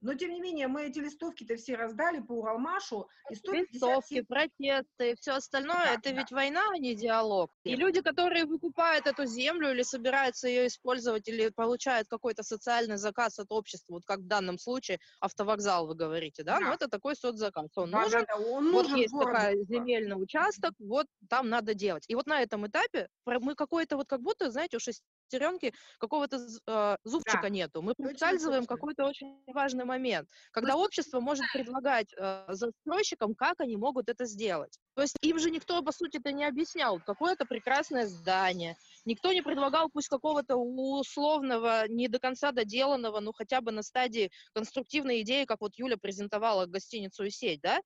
но, 0.00 0.14
тем 0.14 0.32
не 0.32 0.40
менее, 0.40 0.68
мы 0.68 0.84
эти 0.84 1.00
листовки-то 1.00 1.56
все 1.56 1.74
раздали 1.74 2.20
по 2.20 2.32
Уралмашу. 2.32 3.08
И 3.30 3.34
157... 3.34 3.66
Листовки, 3.72 4.20
протесты, 4.22 5.16
все 5.20 5.32
остальное, 5.32 5.84
да, 5.84 5.94
это 5.94 6.10
да. 6.10 6.20
ведь 6.20 6.30
война, 6.30 6.62
а 6.72 6.78
не 6.78 6.94
диалог. 6.94 7.50
И 7.64 7.74
люди, 7.74 8.00
которые 8.00 8.44
выкупают 8.44 9.06
эту 9.06 9.26
землю 9.26 9.70
или 9.72 9.82
собираются 9.82 10.48
ее 10.48 10.68
использовать, 10.68 11.28
или 11.28 11.48
получают 11.48 12.08
какой-то 12.08 12.42
социальный 12.42 12.96
заказ 12.96 13.38
от 13.38 13.50
общества, 13.50 13.94
вот 13.94 14.04
как 14.04 14.20
в 14.20 14.26
данном 14.26 14.58
случае 14.58 15.00
автовокзал, 15.20 15.86
вы 15.86 15.94
говорите, 15.94 16.44
да? 16.44 16.54
Ну, 16.54 16.60
да. 16.60 16.66
Ну, 16.68 16.74
это 16.74 16.88
такой 16.88 17.16
соцзаказ. 17.16 17.70
Он 17.76 17.90
да, 17.90 18.02
нужен, 18.02 18.20
да, 18.20 18.36
да. 18.36 18.36
Он 18.36 18.70
вот 18.72 18.84
нужен 18.84 18.98
есть 18.98 19.14
такой 19.18 19.64
земельный 19.66 20.22
участок, 20.22 20.74
вот 20.78 21.06
там 21.28 21.48
надо 21.48 21.74
делать. 21.74 22.04
И 22.08 22.14
вот 22.14 22.26
на 22.26 22.40
этом 22.40 22.66
этапе 22.66 23.08
мы 23.26 23.54
какой-то 23.54 23.96
вот 23.96 24.06
как 24.06 24.22
будто, 24.22 24.50
знаете, 24.50 24.76
у 24.76 24.80
шестеренки 25.28 25.74
какого-то 25.98 26.38
э, 26.66 26.96
зубчика 27.04 27.42
да. 27.42 27.48
нету. 27.48 27.82
Мы 27.82 27.94
проскальзываем 27.94 28.66
какой-то 28.66 29.06
очень 29.06 29.40
важный 29.46 29.84
момент, 29.84 30.28
когда 30.52 30.76
общество 30.76 31.20
может 31.20 31.44
предлагать 31.52 32.08
э, 32.16 32.44
застройщикам, 32.48 33.34
как 33.34 33.60
они 33.60 33.76
могут 33.76 34.08
это 34.08 34.24
сделать. 34.24 34.78
То 34.94 35.02
есть 35.02 35.16
им 35.22 35.38
же 35.38 35.50
никто, 35.50 35.82
по 35.82 35.92
сути, 35.92 36.18
это 36.18 36.32
не 36.32 36.44
объяснял. 36.44 37.00
Какое-то 37.00 37.44
прекрасное 37.44 38.06
здание. 38.06 38.76
Никто 39.04 39.32
не 39.32 39.42
предлагал 39.42 39.88
пусть 39.92 40.08
какого-то 40.08 40.56
условного, 40.56 41.86
не 41.88 42.08
до 42.08 42.18
конца 42.18 42.52
доделанного, 42.52 43.20
ну 43.20 43.32
хотя 43.32 43.60
бы 43.60 43.70
на 43.72 43.82
стадии 43.82 44.30
конструктивной 44.54 45.22
идеи, 45.22 45.44
как 45.44 45.60
вот 45.60 45.72
Юля 45.76 45.96
презентовала 45.96 46.66
гостиницу 46.66 47.24
и 47.24 47.30
сеть, 47.30 47.60
да? 47.60 47.80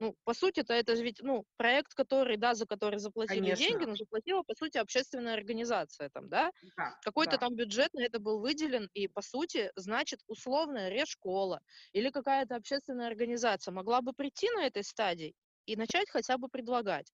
Ну, 0.00 0.16
по 0.24 0.34
сути, 0.34 0.60
это, 0.60 0.74
это 0.74 0.92
ведь, 0.94 1.20
ну, 1.22 1.44
проект, 1.56 1.94
который, 1.94 2.36
да, 2.36 2.54
за 2.54 2.66
который 2.66 2.98
заплатили 2.98 3.50
Конечно. 3.50 3.52
деньги, 3.52 3.84
но 3.84 3.94
заплатила, 3.96 4.42
по 4.42 4.54
сути, 4.54 4.78
общественная 4.78 5.34
организация 5.34 6.10
там, 6.10 6.28
да? 6.28 6.50
да 6.62 7.00
Какой-то 7.04 7.38
да. 7.38 7.38
там 7.38 7.54
бюджет 7.54 7.92
на 7.94 8.02
это 8.04 8.18
был 8.18 8.40
выделен, 8.40 8.88
и, 8.94 9.08
по 9.08 9.22
сути, 9.22 9.70
значит, 9.76 10.20
условная 10.26 10.88
решкола 10.90 11.60
или 11.92 12.10
какая-то 12.10 12.56
общественная 12.56 13.08
организация 13.08 13.72
могла 13.72 14.00
бы 14.02 14.12
прийти 14.14 14.50
на 14.50 14.66
этой 14.66 14.82
стадии 14.84 15.34
и 15.66 15.76
начать 15.76 16.10
хотя 16.10 16.38
бы 16.38 16.48
предлагать. 16.48 17.12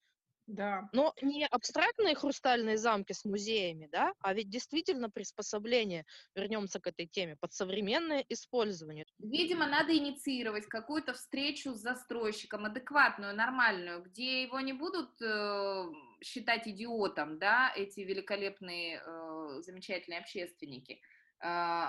Да. 0.50 0.88
Но 0.92 1.14
не 1.22 1.46
абстрактные 1.46 2.16
хрустальные 2.16 2.76
замки 2.76 3.12
с 3.12 3.24
музеями, 3.24 3.88
да, 3.90 4.12
а 4.20 4.34
ведь 4.34 4.50
действительно 4.50 5.08
приспособление, 5.08 6.04
вернемся 6.34 6.80
к 6.80 6.88
этой 6.88 7.06
теме, 7.06 7.36
под 7.36 7.52
современное 7.52 8.24
использование. 8.28 9.04
Видимо, 9.18 9.66
надо 9.66 9.96
инициировать 9.96 10.66
какую-то 10.66 11.12
встречу 11.12 11.72
с 11.72 11.78
застройщиком, 11.78 12.64
адекватную, 12.64 13.34
нормальную, 13.34 14.02
где 14.02 14.42
его 14.42 14.60
не 14.60 14.72
будут 14.72 15.10
э, 15.22 15.84
считать 16.22 16.66
идиотом, 16.66 17.38
да, 17.38 17.72
эти 17.76 18.00
великолепные, 18.00 19.02
э, 19.04 19.62
замечательные 19.62 20.18
общественники, 20.18 21.00
э, 21.42 21.86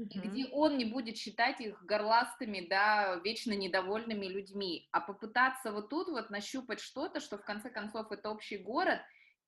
угу. 0.00 0.28
где 0.28 0.46
он 0.46 0.78
не 0.78 0.84
будет 0.84 1.16
считать 1.16 1.60
их 1.60 1.82
горластыми, 1.84 2.66
да, 2.68 3.16
вечно 3.16 3.52
недовольными 3.52 4.26
людьми, 4.26 4.88
а 4.92 5.00
попытаться 5.00 5.72
вот 5.72 5.88
тут 5.90 6.08
вот 6.08 6.30
нащупать 6.30 6.80
что-то, 6.80 7.20
что 7.20 7.38
в 7.38 7.44
конце 7.44 7.70
концов 7.70 8.10
это 8.10 8.30
общий 8.30 8.58
город, 8.58 9.00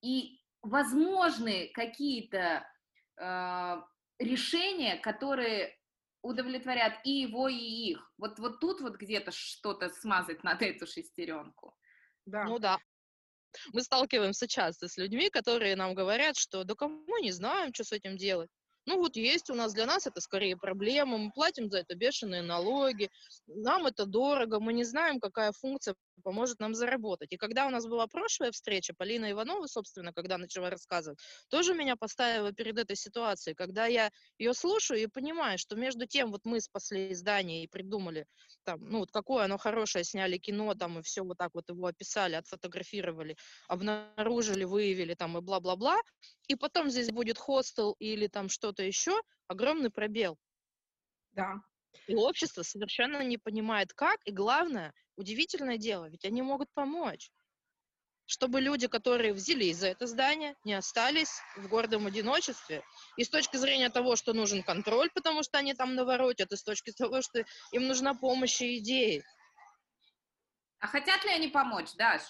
и 0.03 0.41
возможны 0.63 1.71
какие-то 1.75 2.67
э, 3.17 3.83
решения, 4.19 4.97
которые 4.99 5.77
удовлетворят 6.23 7.01
и 7.05 7.11
его, 7.11 7.49
и 7.49 7.57
их. 7.57 8.13
Вот, 8.17 8.39
вот 8.39 8.61
тут 8.61 8.81
вот 8.81 8.97
где-то 8.97 9.33
что-то 9.33 9.89
смазать 9.89 10.45
надо 10.45 10.65
эту 10.65 10.87
шестеренку. 10.87 11.77
Да. 12.27 12.45
Ну 12.45 12.59
да. 12.59 12.79
Мы 13.75 13.83
сталкиваемся 13.83 14.49
часто 14.49 14.89
с 14.89 14.97
людьми, 14.97 15.29
которые 15.29 15.77
нам 15.77 15.95
говорят, 15.95 16.39
что 16.39 16.65
да 16.65 16.75
кому 16.75 17.19
не 17.19 17.33
знаем, 17.33 17.75
что 17.75 17.85
с 17.85 17.93
этим 17.93 18.17
делать. 18.17 18.51
Ну 18.87 18.99
вот 18.99 19.17
есть 19.17 19.49
у 19.51 19.55
нас, 19.55 19.73
для 19.75 19.87
нас 19.87 20.07
это 20.07 20.21
скорее 20.21 20.57
проблема, 20.57 21.17
мы 21.17 21.31
платим 21.31 21.71
за 21.71 21.79
это 21.79 21.95
бешеные 21.95 22.43
налоги, 22.43 23.11
нам 23.47 23.87
это 23.87 24.07
дорого, 24.07 24.59
мы 24.59 24.73
не 24.73 24.85
знаем, 24.85 25.21
какая 25.21 25.53
функция 25.53 25.95
поможет 26.23 26.61
нам 26.61 26.75
заработать. 26.75 27.33
И 27.33 27.37
когда 27.37 27.67
у 27.67 27.71
нас 27.71 27.87
была 27.87 28.07
прошлая 28.07 28.53
встреча, 28.53 28.95
Полина 28.97 29.31
Иванова, 29.31 29.67
собственно, 29.67 30.13
когда 30.13 30.39
начала 30.39 30.71
рассказывать, 30.71 31.19
тоже 31.49 31.75
меня 31.75 31.97
поставила 31.97 32.53
перед 32.53 32.79
этой 32.79 32.97
ситуацией, 32.97 33.55
когда 33.55 33.87
я 33.87 34.11
ее 34.39 34.55
слушаю 34.55 35.01
и 35.01 35.07
понимаю, 35.07 35.59
что 35.59 35.77
между 35.77 36.07
тем, 36.07 36.31
вот 36.31 36.41
мы 36.45 36.61
спасли 36.61 37.13
издание 37.13 37.65
и 37.65 37.69
придумали, 37.69 38.27
там, 38.65 38.81
ну 38.81 38.99
вот 38.99 39.11
какое 39.11 39.45
оно 39.45 39.59
хорошее, 39.59 40.05
сняли 40.05 40.39
кино, 40.39 40.75
там, 40.75 40.99
и 40.99 41.03
все 41.03 41.23
вот 41.23 41.39
так 41.39 41.51
вот 41.55 41.69
его 41.69 41.87
описали, 41.87 42.35
отфотографировали, 42.35 43.37
обнаружили, 43.69 44.65
выявили, 44.65 45.15
там, 45.15 45.39
и 45.39 45.41
бла-бла-бла, 45.41 46.01
и 46.49 46.57
потом 46.57 46.91
здесь 46.91 47.11
будет 47.11 47.39
хостел 47.39 47.97
или 47.99 48.27
там 48.27 48.49
что-то 48.49 48.83
еще, 48.83 49.21
огромный 49.49 49.91
пробел. 49.91 50.39
Да. 51.33 51.63
И 52.07 52.15
общество 52.15 52.63
совершенно 52.63 53.23
не 53.23 53.39
понимает, 53.39 53.93
как, 53.93 54.19
и 54.25 54.33
главное, 54.33 54.93
удивительное 55.17 55.79
дело, 55.79 56.09
ведь 56.09 56.25
они 56.25 56.43
могут 56.43 56.69
помочь. 56.73 57.31
Чтобы 58.27 58.61
люди, 58.61 58.87
которые 58.87 59.35
взялись 59.35 59.77
за 59.77 59.89
это 59.89 60.07
здание, 60.07 60.55
не 60.65 60.75
остались 60.75 61.41
в 61.57 61.69
гордом 61.69 62.07
одиночестве. 62.07 62.83
И 63.17 63.25
с 63.25 63.29
точки 63.29 63.57
зрения 63.57 63.91
того, 63.91 64.17
что 64.17 64.33
нужен 64.33 64.63
контроль, 64.63 65.11
потому 65.15 65.43
что 65.43 65.59
они 65.59 65.75
там 65.75 65.95
наворотят, 65.95 66.53
и 66.53 66.57
с 66.57 66.63
точки 66.63 66.93
того, 66.97 67.21
что 67.21 67.45
им 67.73 67.89
нужна 67.89 68.15
помощь 68.15 68.63
и 68.63 68.79
идеи. 68.79 69.25
А 70.79 70.87
хотят 70.87 71.25
ли 71.25 71.31
они 71.31 71.49
помочь, 71.49 71.93
Даш? 71.95 72.23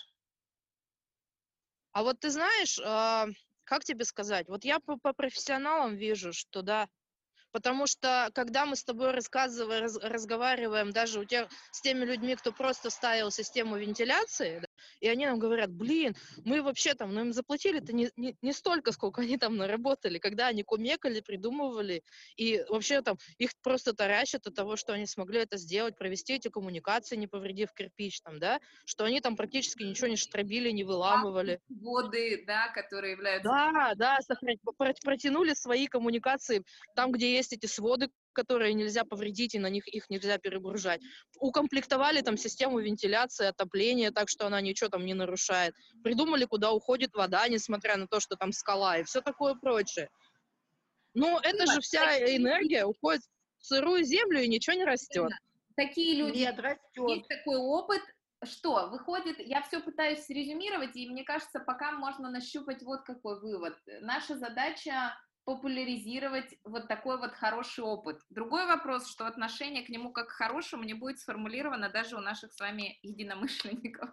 А 1.92 2.02
вот 2.02 2.20
ты 2.20 2.30
знаешь, 2.30 2.78
а, 2.84 3.26
как 3.64 3.84
тебе 3.84 4.04
сказать, 4.04 4.48
вот 4.48 4.64
я 4.64 4.80
по, 4.80 4.96
по 4.96 5.12
профессионалам 5.12 5.94
вижу, 5.96 6.32
что 6.32 6.62
да, 6.62 6.88
потому 7.52 7.86
что 7.86 8.30
когда 8.34 8.66
мы 8.66 8.76
с 8.76 8.84
тобой 8.84 9.12
рассказываем, 9.12 9.82
раз, 9.82 9.96
разговариваем 9.98 10.90
даже 10.90 11.20
у 11.20 11.24
тех, 11.24 11.48
с 11.70 11.80
теми 11.80 12.04
людьми, 12.04 12.34
кто 12.34 12.52
просто 12.52 12.90
ставил 12.90 13.30
систему 13.30 13.76
вентиляции, 13.76 14.66
и 15.00 15.08
они 15.08 15.26
нам 15.26 15.38
говорят, 15.38 15.70
блин, 15.70 16.14
мы 16.44 16.62
вообще 16.62 16.94
там, 16.94 17.14
ну 17.14 17.20
им 17.20 17.32
заплатили-то 17.32 17.92
не, 17.92 18.10
не, 18.16 18.36
не 18.42 18.52
столько, 18.52 18.92
сколько 18.92 19.22
они 19.22 19.38
там 19.38 19.56
наработали, 19.56 20.18
когда 20.18 20.48
они 20.48 20.62
кумекали, 20.62 21.20
придумывали, 21.20 22.02
и 22.36 22.64
вообще 22.68 23.02
там 23.02 23.18
их 23.38 23.50
просто 23.62 23.92
таращат 23.92 24.46
от 24.46 24.54
того, 24.54 24.76
что 24.76 24.92
они 24.92 25.06
смогли 25.06 25.40
это 25.40 25.56
сделать, 25.56 25.96
провести 25.96 26.34
эти 26.34 26.48
коммуникации, 26.48 27.16
не 27.16 27.26
повредив 27.26 27.72
кирпич 27.72 28.20
там, 28.20 28.38
да, 28.38 28.60
что 28.84 29.04
они 29.04 29.20
там 29.20 29.36
практически 29.36 29.82
ничего 29.82 30.08
не 30.08 30.16
штробили, 30.16 30.70
не 30.70 30.84
выламывали. 30.84 31.60
Воды, 31.68 32.44
да, 32.46 32.68
которые 32.68 33.12
являются... 33.12 33.48
Да, 33.48 33.92
да, 33.96 34.18
сохран... 34.20 34.56
протянули 35.02 35.54
свои 35.54 35.86
коммуникации 35.86 36.64
там, 36.94 37.12
где 37.12 37.34
есть 37.34 37.52
эти 37.52 37.66
своды, 37.66 38.10
которые 38.32 38.74
нельзя 38.74 39.04
повредить, 39.04 39.54
и 39.54 39.58
на 39.58 39.68
них 39.68 39.86
их 39.88 40.10
нельзя 40.10 40.38
перегружать. 40.38 41.00
Укомплектовали 41.38 42.20
там 42.20 42.36
систему 42.36 42.78
вентиляции, 42.78 43.46
отопления, 43.46 44.10
так 44.10 44.28
что 44.28 44.46
она 44.46 44.60
ничего 44.60 44.90
там 44.90 45.04
не 45.04 45.14
нарушает. 45.14 45.74
Придумали, 46.02 46.44
куда 46.44 46.72
уходит 46.72 47.14
вода, 47.14 47.46
несмотря 47.48 47.96
на 47.96 48.06
то, 48.06 48.20
что 48.20 48.36
там 48.36 48.52
скала, 48.52 48.98
и 48.98 49.04
все 49.04 49.20
такое 49.20 49.54
прочее. 49.54 50.08
Но 51.14 51.40
это 51.42 51.66
же 51.66 51.80
вся 51.80 52.18
энергия 52.18 52.84
уходит 52.84 53.22
в 53.58 53.66
сырую 53.66 54.04
землю, 54.04 54.42
и 54.42 54.48
ничего 54.48 54.76
не 54.76 54.84
растет. 54.84 55.30
Такие 55.76 56.16
люди, 56.16 56.38
Нет, 56.38 56.58
растет. 56.58 57.08
есть 57.08 57.28
такой 57.28 57.56
опыт, 57.56 58.02
что 58.44 58.88
выходит, 58.88 59.38
я 59.38 59.62
все 59.62 59.80
пытаюсь 59.80 60.28
резюмировать, 60.28 60.96
и 60.96 61.08
мне 61.08 61.24
кажется, 61.24 61.60
пока 61.60 61.92
можно 61.92 62.30
нащупать 62.30 62.82
вот 62.82 63.02
какой 63.02 63.40
вывод. 63.40 63.74
Наша 64.00 64.36
задача 64.36 65.14
популяризировать 65.44 66.54
вот 66.64 66.88
такой 66.88 67.18
вот 67.18 67.32
хороший 67.32 67.84
опыт. 67.84 68.20
Другой 68.30 68.66
вопрос, 68.66 69.10
что 69.10 69.26
отношение 69.26 69.84
к 69.84 69.88
нему 69.88 70.12
как 70.12 70.28
к 70.28 70.32
хорошему 70.32 70.84
не 70.84 70.94
будет 70.94 71.18
сформулировано 71.18 71.88
даже 71.88 72.16
у 72.16 72.20
наших 72.20 72.52
с 72.52 72.60
вами 72.60 72.98
единомышленников. 73.02 74.10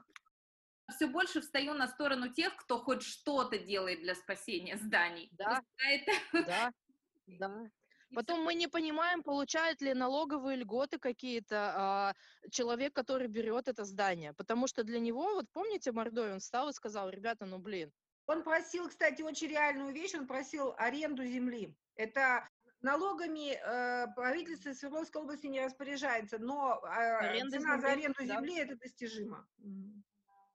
Все 0.95 1.07
больше 1.07 1.41
встаю 1.41 1.75
на 1.75 1.87
сторону 1.87 2.33
тех, 2.33 2.55
кто 2.55 2.79
хоть 2.79 3.03
что-то 3.03 3.59
делает 3.59 4.01
для 4.01 4.15
спасения 4.15 4.77
зданий. 4.77 5.29
Да, 5.33 5.61
да, 6.33 6.73
да. 7.27 7.69
Потом 8.15 8.43
мы 8.43 8.55
не 8.55 8.67
понимаем, 8.67 9.21
получает 9.21 9.81
ли 9.81 9.93
налоговые 9.93 10.57
льготы 10.57 10.97
какие-то 10.97 11.73
а, 11.75 12.13
человек, 12.49 12.93
который 12.93 13.27
берет 13.27 13.67
это 13.67 13.85
здание. 13.85 14.33
Потому 14.33 14.65
что 14.65 14.83
для 14.83 14.99
него, 14.99 15.35
вот 15.35 15.45
помните, 15.51 15.91
Мордой, 15.91 16.33
он 16.33 16.39
встал 16.39 16.69
и 16.69 16.73
сказал, 16.73 17.11
ребята, 17.11 17.45
ну 17.45 17.59
блин, 17.59 17.91
он 18.29 18.43
просил, 18.43 18.87
кстати, 18.87 19.23
очень 19.23 19.47
реальную 19.47 19.91
вещь, 19.91 20.13
он 20.13 20.27
просил 20.27 20.75
аренду 20.77 21.25
земли. 21.25 21.75
Это 21.95 22.47
налогами 22.81 23.53
э, 23.53 24.05
правительство 24.13 24.71
Свердловской 24.71 25.23
области 25.23 25.47
не 25.47 25.65
распоряжается, 25.65 26.37
но 26.37 26.79
э, 26.85 27.39
цена 27.49 27.49
земли, 27.49 27.81
за 27.81 27.87
аренду 27.87 28.19
да. 28.19 28.25
земли 28.25 28.59
это 28.59 28.75
достижимо. 28.75 29.47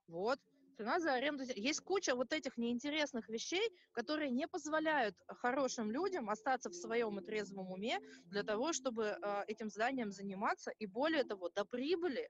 Вот, 0.07 0.39
цена 0.77 1.01
за 1.01 1.15
аренду. 1.15 1.43
Есть 1.53 1.81
куча 1.81 2.15
вот 2.15 2.31
этих 2.31 2.55
неинтересных 2.57 3.27
вещей, 3.27 3.69
которые 3.91 4.31
не 4.31 4.47
позволяют 4.47 5.17
хорошим 5.27 5.91
людям 5.91 6.29
остаться 6.29 6.69
в 6.69 6.75
своем 6.75 7.19
и 7.19 7.25
трезвом 7.25 7.71
уме 7.71 7.99
для 8.27 8.43
того, 8.43 8.71
чтобы 8.71 9.17
э, 9.21 9.43
этим 9.47 9.69
зданием 9.69 10.13
заниматься. 10.13 10.71
И 10.79 10.85
более 10.85 11.25
того, 11.25 11.49
до 11.49 11.65
прибыли, 11.65 12.29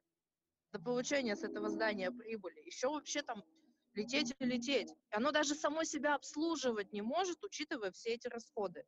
до 0.73 0.79
получения 0.79 1.35
с 1.35 1.43
этого 1.43 1.69
здания 1.69 2.09
прибыли, 2.09 2.61
еще 2.65 2.87
вообще 2.87 3.21
там 3.21 3.43
лететь 3.95 4.35
и 4.37 4.45
лететь. 4.45 4.93
Оно 5.11 5.31
даже 5.31 5.55
само 5.55 5.83
себя 5.83 6.15
обслуживать 6.15 6.93
не 6.93 7.01
может, 7.01 7.43
учитывая 7.43 7.91
все 7.91 8.13
эти 8.13 8.27
расходы. 8.27 8.83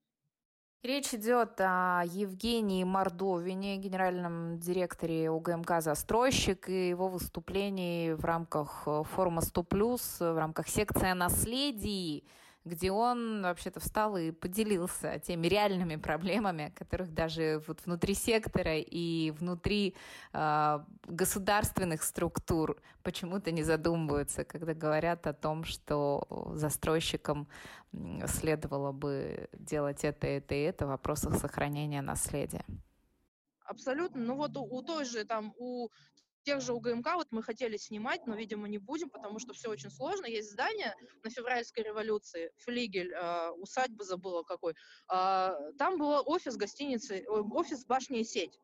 Речь 0.83 1.13
идет 1.13 1.59
о 1.59 2.03
Евгении 2.05 2.83
Мордовине, 2.83 3.77
генеральном 3.77 4.59
директоре 4.59 5.31
УГМК 5.31 5.81
«Застройщик» 5.81 6.69
и 6.69 6.89
его 6.89 7.07
выступлении 7.07 8.11
в 8.11 8.23
рамках 8.23 8.87
форума 9.09 9.41
«100+,» 9.41 10.33
в 10.33 10.37
рамках 10.37 10.67
секции 10.67 11.09
о 11.09 11.15
наследии, 11.15 12.25
где 12.67 12.91
он 12.91 13.41
вообще-то 13.41 13.79
встал 13.79 14.17
и 14.17 14.31
поделился 14.31 15.19
теми 15.19 15.47
реальными 15.47 15.95
проблемами, 15.95 16.73
которых 16.75 17.13
даже 17.13 17.61
вот 17.67 17.85
внутри 17.85 18.13
сектора 18.13 18.77
и 18.77 19.31
внутри 19.31 19.95
э, 20.33 20.79
государственных 21.05 22.03
структур 22.03 22.79
почему-то 23.03 23.51
не 23.51 23.63
задумываются, 23.63 24.43
когда 24.43 24.73
говорят 24.73 25.25
о 25.27 25.33
том, 25.33 25.63
что 25.63 26.27
застройщикам 26.53 27.47
следовало 28.27 28.91
бы 28.91 29.49
делать 29.53 30.03
это, 30.03 30.27
это 30.27 30.55
и 30.55 30.61
это 30.61 30.85
в 30.85 30.89
вопросах 30.89 31.35
сохранения 31.35 32.01
наследия. 32.01 32.65
Абсолютно. 33.65 34.21
Ну 34.21 34.35
вот 34.35 34.55
у, 34.57 34.63
у 34.63 34.81
той 34.81 35.05
же 35.05 35.25
там, 35.25 35.53
у 35.57 35.89
тех 36.47 36.61
же 36.61 36.73
УГМК 36.73 37.15
вот 37.15 37.27
мы 37.31 37.43
хотели 37.43 37.75
снимать, 37.75 38.25
но, 38.25 38.33
видимо, 38.33 38.69
не 38.69 38.77
будем, 38.77 39.09
потому 39.09 39.37
что 39.37 39.51
все 39.51 39.69
очень 39.69 39.91
сложно. 39.91 40.27
Есть 40.27 40.51
здание 40.53 40.95
на 41.21 41.29
февральской 41.29 41.83
революции, 41.83 42.51
флигель, 42.55 43.11
э, 43.11 43.49
усадьба 43.49 44.05
забыла 44.05 44.43
какой. 44.43 44.73
Э, 45.11 45.49
там 45.77 45.97
был 45.97 46.23
офис 46.25 46.55
гостиницы, 46.55 47.25
офис 47.27 47.85
башни 47.85 48.21
и 48.21 48.23
сеть. 48.23 48.57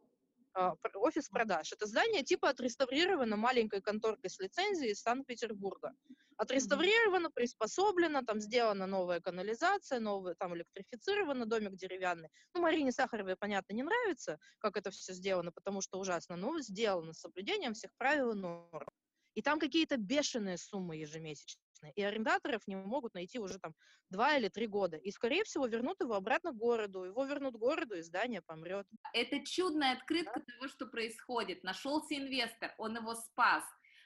А, 0.56 0.76
офис 0.96 1.30
продаж. 1.30 1.72
Это 1.74 1.88
здание 1.88 2.24
типа 2.24 2.50
отреставрировано 2.50 3.36
маленькой 3.38 3.82
конторкой 3.82 4.30
с 4.30 4.40
лицензией 4.40 4.92
из 4.92 5.02
Санкт-Петербурга. 5.02 5.94
Отреставрировано, 6.38 7.32
приспособлено, 7.32 8.22
там 8.22 8.40
сделана 8.40 8.86
новая 8.86 9.20
канализация, 9.20 10.00
новый, 10.00 10.36
там 10.36 10.56
электрифицировано, 10.56 11.48
домик 11.48 11.76
деревянный. 11.76 12.30
Ну, 12.54 12.62
Марине 12.62 12.92
Сахаровой, 12.92 13.36
понятно, 13.36 13.74
не 13.74 13.84
нравится, 13.84 14.40
как 14.60 14.78
это 14.78 14.92
все 14.92 15.14
сделано, 15.14 15.52
потому 15.52 15.82
что 15.82 16.00
ужасно, 16.00 16.36
но 16.36 16.60
сделано 16.60 17.14
с 17.14 17.22
соблюдением 17.22 17.74
всех 17.74 17.92
правил 17.98 18.32
и 18.32 18.36
норм. 18.36 18.90
И 19.34 19.42
там 19.42 19.60
какие-то 19.60 19.98
бешеные 19.98 20.58
суммы 20.58 20.98
ежемесячные 20.98 21.63
интересное. 21.84 21.92
И 21.96 22.02
арендаторов 22.02 22.68
не 22.68 22.76
могут 22.76 23.14
найти 23.14 23.40
уже 23.40 23.60
там 23.60 23.74
два 24.10 24.38
или 24.38 24.50
три 24.50 24.68
года. 24.68 24.98
И, 24.98 25.12
скорее 25.12 25.44
всего, 25.44 25.68
вернут 25.68 26.00
его 26.02 26.16
обратно 26.16 26.52
к 26.52 26.58
городу. 26.58 27.04
Его 27.04 27.26
вернут 27.26 27.56
городу, 27.56 27.96
и 27.96 28.02
здание 28.02 28.42
помрет. 28.42 28.88
Это 29.14 29.44
чудная 29.46 29.94
открытка 29.94 30.40
да? 30.40 30.54
того, 30.54 30.68
что 30.68 30.86
происходит. 30.86 31.64
Нашелся 31.64 32.16
инвестор, 32.16 32.74
он 32.78 32.96
его 32.96 33.16
спас. 33.16 33.64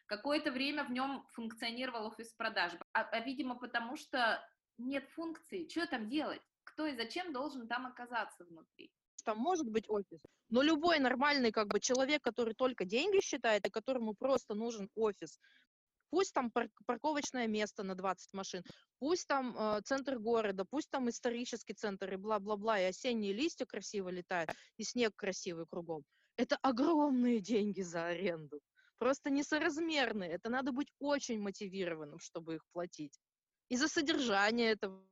Какое-то 0.08 0.52
время 0.52 0.86
в 0.86 0.92
нем 0.92 1.28
функционировал 1.34 2.08
офис 2.08 2.34
продаж. 2.34 2.74
А, 2.94 3.02
а 3.02 3.20
видимо, 3.20 3.56
потому 3.56 3.98
что 3.98 4.42
нет 4.78 5.08
функции. 5.16 5.68
Что 5.68 5.86
там 5.88 6.10
делать? 6.10 6.42
Кто 6.64 6.88
и 6.88 6.96
зачем 6.96 7.34
должен 7.34 7.68
там 7.68 7.86
оказаться 7.86 8.46
внутри? 8.46 8.92
там 9.28 9.40
может 9.40 9.70
быть 9.70 9.90
офис. 9.90 10.22
Но 10.50 10.62
любой 10.62 11.00
нормальный 11.00 11.52
как 11.52 11.68
бы 11.68 11.82
человек, 11.82 12.24
который 12.24 12.54
только 12.54 12.86
деньги 12.86 13.20
считает 13.22 13.68
и 13.68 13.70
которому 13.70 14.14
просто 14.14 14.54
нужен 14.54 14.90
офис, 14.96 15.38
Пусть 16.10 16.34
там 16.34 16.52
парковочное 16.86 17.48
место 17.48 17.84
на 17.84 17.96
20 17.96 18.34
машин, 18.34 18.64
пусть 19.00 19.28
там 19.28 19.56
э, 19.58 19.82
центр 19.84 20.18
города, 20.20 20.66
пусть 20.66 20.90
там 20.90 21.10
исторический 21.10 21.74
центр 21.74 22.14
и 22.14 22.18
бла-бла-бла, 22.18 22.80
и 22.80 22.86
осенние 22.86 23.34
листья 23.34 23.66
красиво 23.66 24.10
летают, 24.10 24.52
и 24.78 24.84
снег 24.84 25.14
красивый 25.16 25.66
кругом. 25.70 26.04
Это 26.38 26.58
огромные 26.62 27.40
деньги 27.40 27.82
за 27.82 28.08
аренду. 28.08 28.62
Просто 29.00 29.30
несоразмерные. 29.30 30.32
Это 30.32 30.50
надо 30.50 30.72
быть 30.72 30.92
очень 31.00 31.40
мотивированным, 31.40 32.20
чтобы 32.20 32.56
их 32.56 32.66
платить. 32.72 33.20
И 33.70 33.78
за 33.78 33.88
содержание 33.88 34.72
этого 34.72 35.04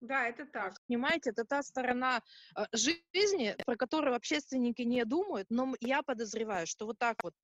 да, 0.00 0.28
это 0.28 0.46
так. 0.46 0.74
Понимаете, 0.88 1.30
это 1.30 1.44
та 1.44 1.62
сторона 1.62 2.22
э, 2.56 2.64
жизни, 2.72 3.54
про 3.66 3.76
которую 3.76 4.16
общественники 4.16 4.80
не 4.80 5.04
думают, 5.04 5.46
но 5.50 5.74
я 5.80 6.02
подозреваю, 6.02 6.66
что 6.66 6.86
вот 6.86 6.98
так 6.98 7.22
вот 7.22 7.34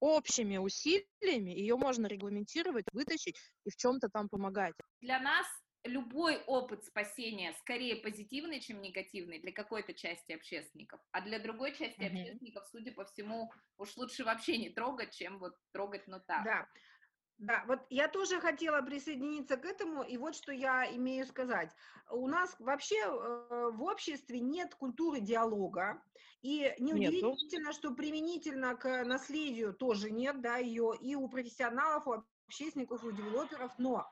общими 0.00 0.56
усилиями 0.56 1.50
ее 1.50 1.76
можно 1.76 2.06
регламентировать, 2.06 2.86
вытащить 2.92 3.36
и 3.64 3.70
в 3.70 3.76
чем-то 3.76 4.08
там 4.08 4.28
помогать. 4.28 4.74
Для 5.00 5.20
нас 5.20 5.46
любой 5.84 6.38
опыт 6.46 6.84
спасения 6.84 7.52
скорее 7.60 7.96
позитивный, 7.96 8.60
чем 8.60 8.80
негативный 8.80 9.38
для 9.40 9.52
какой-то 9.52 9.94
части 9.94 10.32
общественников, 10.32 11.00
а 11.12 11.20
для 11.20 11.38
другой 11.38 11.72
части 11.72 12.00
mm-hmm. 12.00 12.06
общественников, 12.06 12.66
судя 12.70 12.92
по 12.92 13.04
всему, 13.04 13.50
уж 13.76 13.96
лучше 13.96 14.24
вообще 14.24 14.58
не 14.58 14.70
трогать, 14.70 15.14
чем 15.14 15.38
вот 15.38 15.54
трогать, 15.72 16.06
но 16.06 16.18
так. 16.20 16.44
Да. 16.44 16.68
Да, 17.38 17.64
вот 17.68 17.78
я 17.88 18.08
тоже 18.08 18.40
хотела 18.40 18.82
присоединиться 18.82 19.56
к 19.56 19.64
этому, 19.64 20.02
и 20.02 20.16
вот 20.16 20.34
что 20.34 20.52
я 20.52 20.84
имею 20.96 21.24
сказать. 21.24 21.70
У 22.10 22.26
нас 22.26 22.54
вообще 22.58 22.96
э, 22.96 23.70
в 23.72 23.82
обществе 23.82 24.40
нет 24.40 24.74
культуры 24.74 25.20
диалога, 25.20 26.02
и 26.42 26.74
неудивительно, 26.80 27.72
что 27.72 27.92
применительно 27.94 28.74
к 28.74 29.04
наследию 29.04 29.72
тоже 29.72 30.10
нет, 30.10 30.40
да, 30.40 30.56
ее 30.56 30.94
и 31.00 31.14
у 31.14 31.28
профессионалов, 31.28 32.08
у 32.08 32.24
общественников, 32.48 33.04
у 33.04 33.12
девелоперов, 33.12 33.72
но 33.78 34.08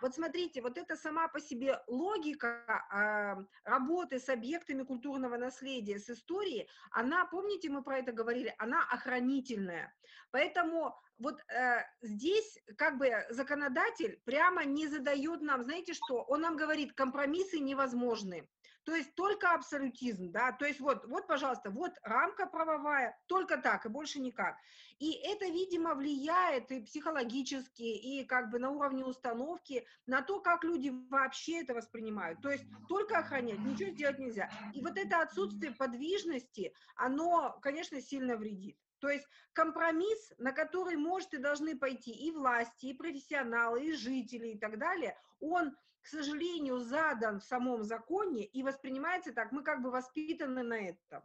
вот 0.00 0.14
смотрите, 0.14 0.62
вот 0.62 0.78
эта 0.78 0.96
сама 0.96 1.28
по 1.28 1.40
себе 1.40 1.80
логика 1.86 2.62
э, 2.92 3.44
работы 3.64 4.18
с 4.18 4.28
объектами 4.28 4.82
культурного 4.82 5.36
наследия, 5.36 5.98
с 5.98 6.10
историей, 6.10 6.68
она, 6.90 7.26
помните, 7.26 7.68
мы 7.68 7.82
про 7.82 7.98
это 7.98 8.12
говорили, 8.12 8.54
она 8.58 8.82
охранительная. 8.90 9.94
Поэтому 10.30 10.94
вот 11.18 11.40
э, 11.48 11.82
здесь 12.02 12.58
как 12.76 12.98
бы 12.98 13.10
законодатель 13.30 14.20
прямо 14.24 14.64
не 14.64 14.86
задает 14.86 15.40
нам, 15.42 15.64
знаете 15.64 15.94
что, 15.94 16.22
он 16.22 16.42
нам 16.42 16.56
говорит, 16.56 16.92
компромиссы 16.92 17.58
невозможны. 17.58 18.48
То 18.86 18.94
есть 18.94 19.16
только 19.16 19.52
абсолютизм, 19.52 20.30
да, 20.30 20.52
то 20.52 20.64
есть 20.64 20.78
вот, 20.78 21.04
вот, 21.06 21.26
пожалуйста, 21.26 21.70
вот 21.70 21.90
рамка 22.04 22.46
правовая, 22.46 23.18
только 23.26 23.56
так 23.56 23.84
и 23.84 23.88
больше 23.88 24.20
никак. 24.20 24.56
И 25.00 25.10
это, 25.12 25.46
видимо, 25.46 25.96
влияет 25.96 26.70
и 26.70 26.80
психологически, 26.80 27.82
и 27.82 28.24
как 28.24 28.48
бы 28.48 28.60
на 28.60 28.70
уровне 28.70 29.04
установки, 29.04 29.84
на 30.06 30.22
то, 30.22 30.40
как 30.40 30.62
люди 30.62 30.92
вообще 31.10 31.62
это 31.62 31.74
воспринимают. 31.74 32.40
То 32.40 32.50
есть 32.50 32.64
только 32.88 33.18
охранять, 33.18 33.58
ничего 33.58 33.90
сделать 33.90 34.20
нельзя. 34.20 34.48
И 34.72 34.80
вот 34.80 34.96
это 34.96 35.20
отсутствие 35.20 35.72
подвижности, 35.72 36.72
оно, 36.94 37.58
конечно, 37.62 38.00
сильно 38.00 38.36
вредит. 38.36 38.78
То 39.00 39.08
есть 39.08 39.26
компромисс, 39.52 40.32
на 40.38 40.52
который 40.52 40.96
может 40.96 41.34
и 41.34 41.38
должны 41.38 41.76
пойти 41.76 42.12
и 42.12 42.30
власти, 42.30 42.86
и 42.86 42.94
профессионалы, 42.94 43.84
и 43.84 43.92
жители, 43.92 44.50
и 44.50 44.58
так 44.58 44.78
далее, 44.78 45.18
он, 45.40 45.76
к 46.06 46.08
сожалению, 46.08 46.78
задан 46.78 47.40
в 47.40 47.44
самом 47.44 47.82
законе 47.82 48.44
и 48.44 48.62
воспринимается 48.62 49.32
так, 49.32 49.50
мы 49.50 49.64
как 49.64 49.82
бы 49.82 49.90
воспитаны 49.90 50.62
на 50.62 50.78
этом. 50.78 51.20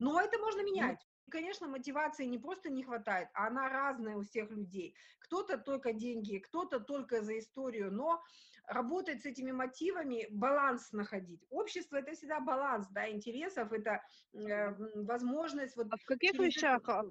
Но 0.00 0.20
это 0.20 0.36
можно 0.40 0.62
менять. 0.64 0.98
И, 1.28 1.30
конечно, 1.30 1.68
мотивации 1.68 2.24
не 2.24 2.36
просто 2.36 2.68
не 2.68 2.82
хватает, 2.82 3.28
а 3.34 3.46
она 3.46 3.68
разная 3.68 4.16
у 4.16 4.22
всех 4.22 4.50
людей. 4.50 4.96
Кто-то 5.20 5.58
только 5.58 5.92
деньги, 5.92 6.38
кто-то 6.38 6.80
только 6.80 7.22
за 7.22 7.38
историю, 7.38 7.92
но 7.92 8.20
работать 8.66 9.22
с 9.22 9.26
этими 9.26 9.52
мотивами, 9.52 10.26
баланс 10.30 10.90
находить. 10.90 11.46
Общество– 11.48 11.96
это 11.98 12.12
всегда 12.14 12.40
баланс 12.40 12.88
да, 12.90 13.08
интересов, 13.08 13.72
это 13.72 14.02
э, 14.32 14.74
возможность… 15.04 15.76
Вот, 15.76 15.86
а 15.88 15.96
в 15.96 16.04
каких 16.04 16.34
вещах. 16.34 16.88
А, 16.88 17.04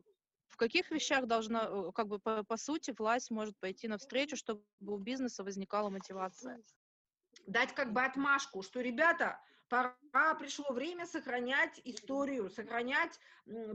в 0.49 0.57
каких 0.57 0.91
вещах 0.91 1.27
должна, 1.27 1.69
э, 1.69 1.91
как 1.93 2.07
бы 2.07 2.19
по, 2.19 2.43
по 2.43 2.57
сути, 2.57 2.93
власть 2.97 3.31
может 3.31 3.57
пойти 3.59 3.87
навстречу, 3.87 4.35
чтобы 4.35 4.65
у 4.81 4.97
бизнеса 4.97 5.45
возникала 5.45 5.89
мотивация? 5.89 6.61
Дать 7.47 7.73
как 7.73 7.93
бы 7.93 8.01
отмашку, 8.01 8.61
что, 8.61 8.81
ребята, 8.81 9.39
пора, 9.69 10.35
пришло 10.39 10.71
время 10.73 11.05
сохранять 11.05 11.79
историю, 11.83 12.49
сохранять 12.49 13.19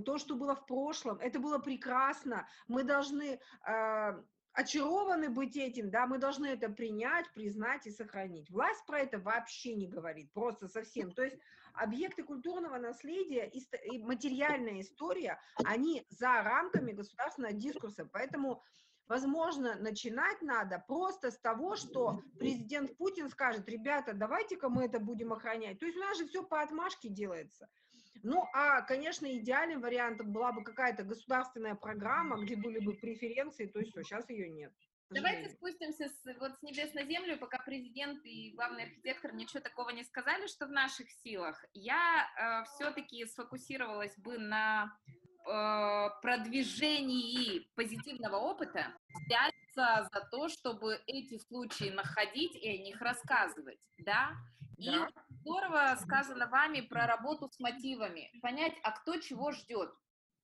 то, 0.05 0.19
что 0.19 0.35
было 0.35 0.55
в 0.55 0.67
прошлом. 0.67 1.19
Это 1.19 1.39
было 1.39 1.59
прекрасно. 1.59 2.49
Мы 2.69 2.85
должны 2.85 3.41
э, 3.67 4.23
очарованы 4.53 5.31
быть 5.31 5.57
этим, 5.57 5.91
да, 5.91 6.07
мы 6.07 6.19
должны 6.19 6.47
это 6.47 6.69
принять, 6.69 7.31
признать 7.33 7.87
и 7.87 7.91
сохранить. 7.91 8.51
Власть 8.51 8.85
про 8.87 9.01
это 9.01 9.19
вообще 9.19 9.75
не 9.75 9.87
говорит, 9.87 10.33
просто 10.33 10.69
совсем. 10.69 11.13
То 11.13 11.23
есть 11.23 11.39
объекты 11.73 12.25
культурного 12.25 12.79
наследия 12.79 13.47
и 13.47 13.99
материальная 14.03 14.81
история, 14.81 15.41
они 15.65 16.05
за 16.09 16.43
рамками 16.43 16.93
государственного 16.93 17.55
дискурса, 17.55 18.09
поэтому 18.11 18.63
Возможно, 19.11 19.75
начинать 19.75 20.41
надо 20.41 20.85
просто 20.87 21.33
с 21.33 21.39
того, 21.41 21.75
что 21.75 22.23
президент 22.39 22.97
Путин 22.97 23.29
скажет, 23.29 23.69
ребята, 23.69 24.15
давайте-ка 24.15 24.69
мы 24.69 24.85
это 24.85 25.01
будем 25.01 25.33
охранять. 25.33 25.81
То 25.81 25.87
есть 25.87 25.99
у 25.99 26.01
нас 26.01 26.17
же 26.17 26.29
все 26.29 26.45
по 26.45 26.63
отмашке 26.63 27.09
делается. 27.09 27.69
Ну, 28.23 28.47
а, 28.53 28.83
конечно, 28.83 29.27
идеальным 29.37 29.81
вариантом 29.81 30.33
была 30.33 30.53
бы 30.53 30.63
какая-то 30.63 31.03
государственная 31.03 31.75
программа, 31.75 32.41
где 32.41 32.55
были 32.55 32.79
бы 32.79 32.93
преференции, 32.95 33.67
то 33.67 33.81
есть 33.81 33.91
что, 33.91 34.05
сейчас 34.05 34.31
ее 34.31 34.49
нет. 34.49 34.73
Давайте 35.11 35.49
спустимся 35.49 36.09
с, 36.09 36.39
вот 36.39 36.53
с 36.55 36.63
небес 36.63 36.95
на 36.95 37.03
землю, 37.03 37.37
пока 37.37 37.59
президент 37.59 38.25
и 38.25 38.53
главный 38.55 38.85
архитектор 38.85 39.35
ничего 39.35 39.59
такого 39.59 39.91
не 39.91 40.05
сказали, 40.05 40.47
что 40.47 40.67
в 40.67 40.71
наших 40.71 41.11
силах. 41.11 41.65
Я 41.73 42.29
э, 42.39 42.65
все-таки 42.77 43.27
сфокусировалась 43.27 44.17
бы 44.19 44.39
на 44.39 44.97
э, 45.49 46.09
продвижении 46.23 47.69
позитивного 47.75 48.37
опыта, 48.37 48.95
взяться 49.15 50.09
за 50.13 50.21
то, 50.31 50.49
чтобы 50.49 51.01
эти 51.07 51.39
случаи 51.39 51.91
находить 51.91 52.55
и 52.57 52.69
о 52.69 52.79
них 52.83 53.01
рассказывать, 53.01 53.79
да, 53.99 54.37
и 54.81 54.91
да. 54.91 55.09
здорово 55.29 55.97
сказано 56.01 56.47
вами 56.49 56.81
про 56.81 57.07
работу 57.07 57.49
с 57.51 57.61
мотивами. 57.61 58.31
Понять, 58.41 58.75
а 58.83 58.93
кто 58.93 59.19
чего 59.19 59.53
ждет. 59.53 59.93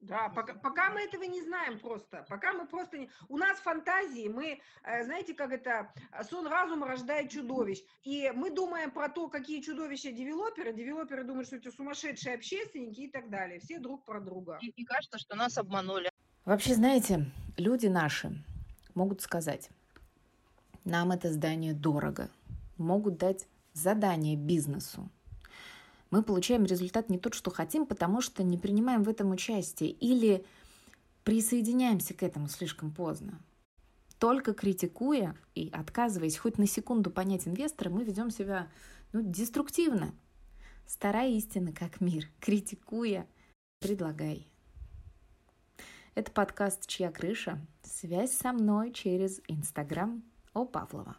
Да, 0.01 0.29
пока, 0.29 0.55
пока 0.55 0.91
мы 0.91 1.01
этого 1.01 1.23
не 1.23 1.43
знаем 1.43 1.81
просто. 1.81 2.27
Пока 2.29 2.53
мы 2.53 2.67
просто 2.67 2.99
не... 2.99 3.11
У 3.29 3.39
нас 3.39 3.59
фантазии, 3.61 4.29
мы, 4.29 4.61
э, 4.85 5.05
знаете, 5.05 5.33
как 5.33 5.53
это, 5.53 5.91
сон 6.29 6.47
разума 6.47 6.87
рождает 6.87 7.31
чудовищ. 7.31 7.79
И 8.03 8.31
мы 8.35 8.51
думаем 8.51 8.91
про 8.91 9.09
то, 9.09 9.29
какие 9.29 9.63
чудовища 9.63 10.13
девелоперы. 10.13 10.75
Девелоперы 10.75 11.25
думают, 11.25 11.47
что 11.47 11.57
это 11.57 11.73
сумасшедшие 11.73 12.35
общественники 12.35 13.01
и 13.01 13.11
так 13.11 13.31
далее. 13.31 13.59
Все 13.61 13.79
друг 13.79 14.05
про 14.05 14.21
друга. 14.21 14.59
И, 14.61 14.69
и 14.69 14.85
кажется, 14.85 15.19
что 15.19 15.35
нас 15.35 15.57
обманули. 15.57 16.11
Вообще, 16.45 16.75
знаете, 16.75 17.25
люди 17.57 17.87
наши 17.87 18.45
могут 18.97 19.21
сказать, 19.21 19.71
нам 20.85 21.13
это 21.13 21.33
здание 21.33 21.73
дорого. 21.73 22.29
Могут 22.77 23.19
дать 23.19 23.47
задание 23.73 24.35
бизнесу 24.35 25.09
мы 26.11 26.23
получаем 26.23 26.65
результат 26.65 27.11
не 27.11 27.19
тот, 27.19 27.35
что 27.35 27.51
хотим, 27.51 27.87
потому 27.87 28.21
что 28.21 28.43
не 28.43 28.59
принимаем 28.59 29.03
в 29.03 29.09
этом 29.09 29.31
участие 29.31 29.91
или 29.91 30.45
присоединяемся 31.25 32.15
к 32.15 32.23
этому 32.23 32.49
слишком 32.49 32.93
поздно. 32.93 33.41
Только 34.19 34.55
критикуя 34.55 35.37
и 35.55 35.69
отказываясь 35.73 36.39
хоть 36.39 36.59
на 36.59 36.67
секунду 36.67 37.11
понять 37.11 37.47
инвестора, 37.47 37.91
мы 37.91 38.05
ведем 38.05 38.31
себя 38.31 38.69
ну, 39.13 39.21
деструктивно. 39.23 40.15
Старая 40.87 41.31
истина 41.31 41.73
как 41.73 42.01
мир. 42.01 42.29
Критикуя, 42.41 43.27
предлагай. 43.81 44.47
Это 46.17 46.33
подкаст 46.33 46.87
«Чья 46.87 47.13
крыша?» 47.13 47.59
Связь 47.83 48.33
со 48.33 48.55
мной 48.55 48.91
через 48.91 49.43
Инстаграм 49.49 50.25
О 50.55 50.65
Павлова. 50.65 51.19